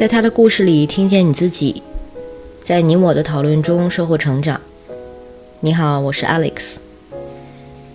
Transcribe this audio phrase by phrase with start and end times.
[0.00, 1.82] 在他的故事里听见你自己，
[2.62, 4.58] 在你我的讨论中收获成长。
[5.60, 6.76] 你好，我是 Alex。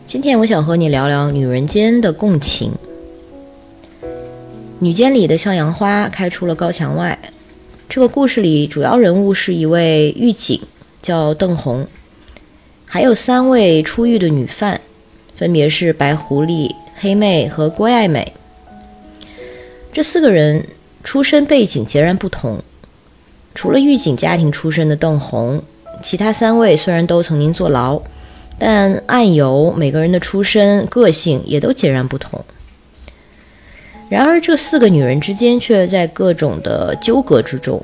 [0.05, 2.73] 今天我想和你聊聊女人间的共情。
[4.77, 7.17] 女监里的向阳花开出了高墙外。
[7.89, 10.61] 这个故事里主要人物是一位狱警，
[11.01, 11.87] 叫邓红，
[12.85, 14.79] 还有三位出狱的女犯，
[15.35, 18.33] 分别是白狐狸、黑妹和郭爱美。
[19.91, 20.67] 这四个人。
[21.05, 22.61] 出身背景截然不同，
[23.53, 25.61] 除了狱警家庭出身的邓红，
[26.01, 28.01] 其他三位虽然都曾经坐牢，
[28.57, 32.43] 但案由每个人的出身、个性也都截然不同。
[34.09, 37.79] 然而，这四个女人之间却在各种的纠葛之中，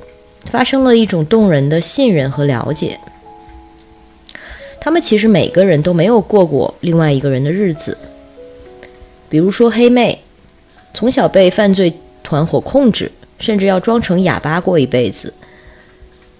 [0.46, 2.98] 发生了一种动人的信任和了解。
[4.80, 7.96] 她们其实每个人都没有过过另外一个人的日子，
[9.28, 10.18] 比如说黑妹，
[10.92, 11.94] 从小被犯罪。
[12.22, 15.32] 团伙控制，甚至要装成哑巴过一辈子。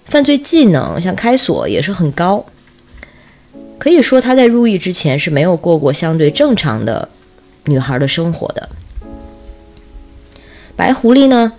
[0.04, 2.44] 犯罪技能像开锁也是很高，
[3.78, 7.08] 可以说他在入狱之前是没有过过相对正常的
[7.66, 8.68] 女孩的生活的。
[10.76, 11.52] 白狐狸呢，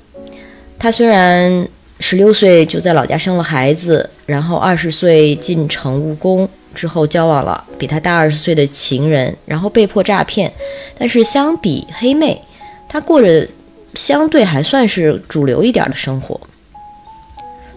[0.77, 1.67] 她虽然
[1.99, 10.51] 十六岁就在老家生了孩子，然后二十岁进城务工之后交往了比她大二十岁的情人，然后被迫诈骗，
[10.99, 12.39] 但是相比黑妹，
[12.87, 13.47] 她过着。
[13.95, 16.39] 相对还算是主流一点的生活。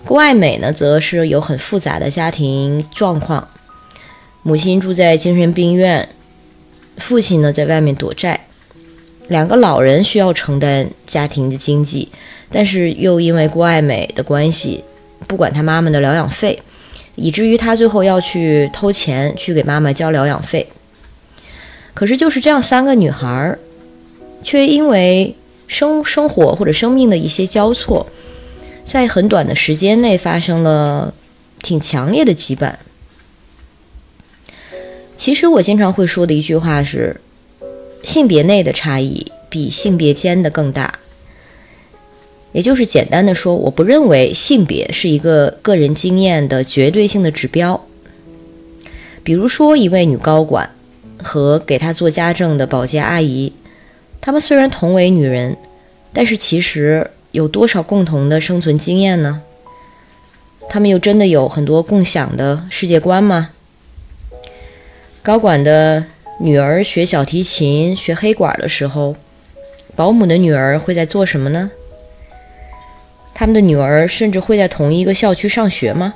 [0.05, 3.47] 郭爱美呢，则是有很复杂的家庭状况，
[4.42, 6.09] 母亲住在精神病院，
[6.98, 8.47] 父亲呢在外面躲债，
[9.27, 12.09] 两个老人需要承担家庭的经济，
[12.50, 14.84] 但是又因为郭爱美的关系，
[15.27, 16.62] 不管她妈妈的疗养费，
[17.17, 20.67] 以至于她最后要去偷钱去给妈妈交疗养费。
[21.94, 23.59] 可是就是这样三个女孩儿，
[24.42, 25.34] 却因为。
[25.69, 28.06] 生生活或者生命的一些交错，
[28.84, 31.12] 在很短的时间内发生了
[31.62, 32.75] 挺强烈的羁绊。
[35.16, 37.21] 其实我经常会说的一句话是：
[38.03, 40.99] 性别内的差异比性别间的更大。
[42.53, 47.87] 也就是简单的说，我不认为性别是一个个人经验的绝对性的指标。
[49.22, 50.71] 比如说，一位女高管
[51.22, 53.53] 和给她做家政的保洁阿姨。
[54.26, 55.56] 她们虽然同为女人，
[56.12, 59.41] 但是其实有多少共同的生存经验呢？
[60.69, 63.50] 她们又真的有很多共享的世界观吗？
[65.22, 66.03] 高管的
[66.41, 69.14] 女儿学小提琴、学黑管的时候，
[69.94, 71.70] 保姆的女儿会在做什么呢？
[73.32, 76.14] 他们的女儿甚至会在同一个校区上学吗？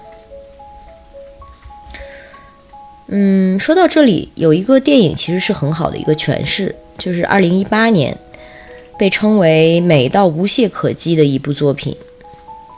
[3.07, 6.75] 嗯，说到这里，有一个电影其实是很好的一个诠释。
[7.01, 8.17] 就是二零一八年
[8.99, 11.97] 被称为美到无懈可击的一部作品，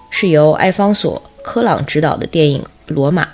[0.08, 3.24] 是由艾方索·科朗执导的电影《罗马》。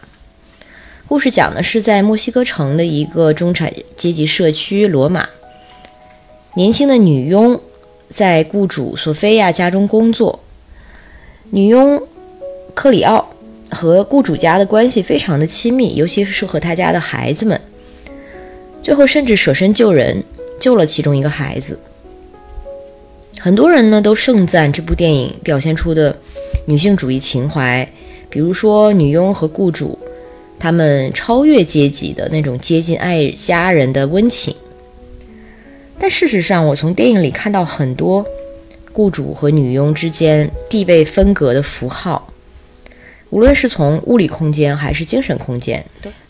[1.07, 5.29] 故事讲的是在墨西哥城的一个中产阶级社区罗马，
[6.55, 7.61] 年轻的女佣
[8.09, 10.41] 在雇主索菲亚家中工作。
[11.51, 12.03] 女佣
[12.75, 13.29] 克里奥
[13.71, 17.61] 和雇主家的关系非常的亲密，尤其是和他家的孩子们，
[18.81, 20.25] 最后甚至舍身救人。
[20.59, 21.79] 救了其中一个孩子。
[23.39, 26.17] 很多人呢都盛赞这部电影表现出的
[26.67, 27.89] 女性主义情怀，
[28.29, 29.97] 比如说女佣和雇主，
[30.59, 34.55] 他们超越阶级的那种接近爱家人的温情。
[36.01, 38.27] 但事实上，我从电影里看到很多
[38.93, 42.33] 雇主和女佣之间地位分隔的符号，
[43.31, 45.85] 无论是从物理空间还是精神空间，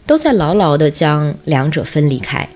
[0.07, 2.47] 都在牢牢地将两者分离开。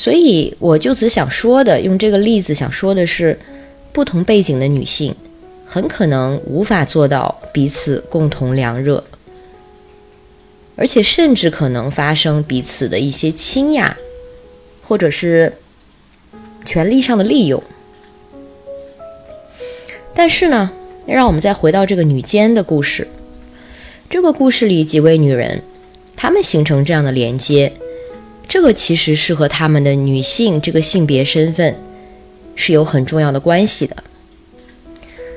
[0.00, 3.38] 所以，我就只想说的，用这个例子想说的是，
[3.92, 5.14] 不同背景的女性
[5.66, 9.04] 很可能无法做到彼此共同凉热，
[10.74, 13.94] 而且甚至可能发生彼此的一些倾轧，
[14.88, 15.52] 或者是
[16.64, 17.62] 权力上的利用。
[20.14, 20.70] 但是呢，
[21.06, 23.06] 让我们再回到这个女监的故事，
[24.08, 25.60] 这个故事里几位女人，
[26.16, 27.70] 她们形成这样的连接。
[28.50, 31.72] 这个其实是和他们的女性这个性别身份
[32.56, 33.96] 是有很重要的关系的。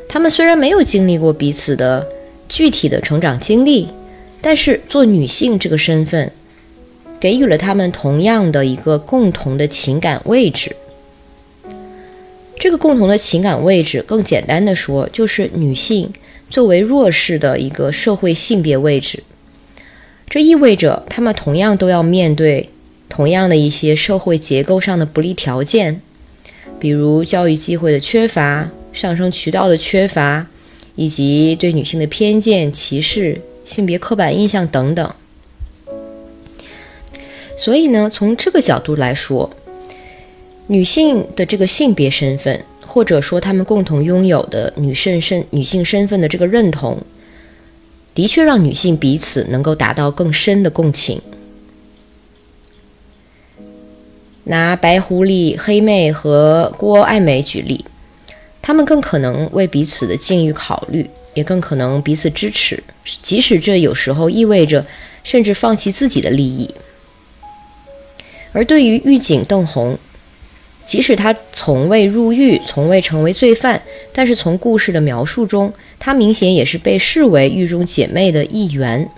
[0.09, 2.07] 她们虽然没有经历过彼此的
[2.49, 3.87] 具体的成长经历，
[4.41, 6.31] 但是做女性这个身份
[7.19, 10.75] 给予了她们同样的一个共同的情感位置。
[12.59, 16.11] 这个共同的情感位置，更简单的说，就是女性
[16.49, 19.21] 作为弱势的一个社会性别位置。
[20.27, 22.71] 这意味着她们同样都要面对。
[23.15, 26.01] 同样的一些社会结构上的不利条件，
[26.79, 30.47] 比如教育机会的缺乏、上升渠道的缺乏，
[30.95, 35.13] 以及对女性的偏见、歧视、性别刻板印象等等。
[37.55, 39.47] 所以呢，从这个角度来说，
[40.65, 46.97] 女性的这个性别身份，或者说她们共同拥有的女性身女性身份的这个认同，
[48.15, 51.21] 的确让女性彼此能够达到更深的共情。
[54.45, 57.85] 拿白狐狸、黑妹和郭爱美举例，
[58.61, 62.83] 她们更可能为彼此的境遇考虑，也更可能彼此支持，
[63.21, 64.85] 即使这有时候意味着
[65.23, 66.73] 甚至放弃自己的利益。
[68.51, 69.97] 而对于狱警邓红，
[70.85, 73.81] 即使他从未入狱，从未成为罪犯，
[74.11, 79.09] 但是从故事的描述中，他明显也是被视为狱中姐妹的一员。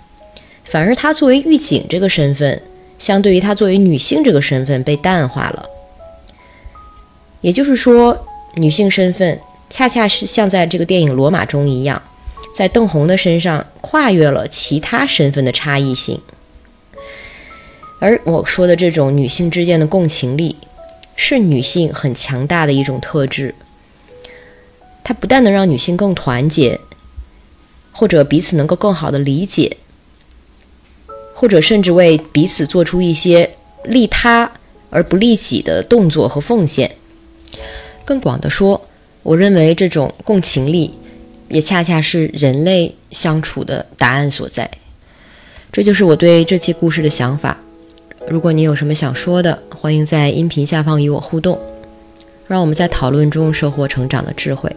[0.64, 2.62] 反而他作为狱警这个身份，
[2.98, 5.68] 相对于她作为女性这个身份被淡化了。
[7.40, 9.38] 也就是说，女性身份
[9.70, 12.02] 恰恰是像在这个电影《罗马》中一样，
[12.54, 16.20] 在邓红的身上跨越了其他身份的差异性。
[17.98, 20.56] 而我说的这种女性之间的共情力，
[21.14, 23.54] 是女性很强大的一种特质。
[25.04, 26.80] 它不但能让女性更团结，
[27.92, 29.76] 或者彼此能够更好的理解，
[31.38, 33.48] 或者甚至为彼此做出一些
[33.84, 34.50] 利他
[34.88, 36.90] 而不利己的动作和奉献。
[38.06, 38.80] 更广的说，
[39.22, 40.94] 我认为这种共情力，
[41.48, 44.70] 也恰恰是人类相处的答案所在。
[45.70, 47.58] 这就是我对这期故事的想法。
[48.26, 51.60] 如果你有什么想说的，欢迎在音频下方与我互动，
[52.48, 54.74] 让我们在讨论中收获成长的智慧。